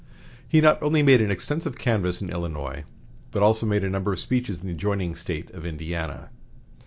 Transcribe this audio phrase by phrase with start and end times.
[0.47, 2.85] He not only made an extensive canvass in Illinois,
[3.29, 6.31] but also made a number of speeches in the adjoining State of Indiana.